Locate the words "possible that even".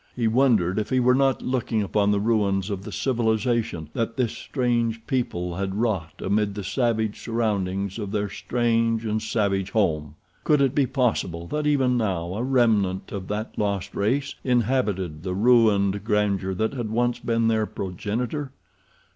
10.87-11.97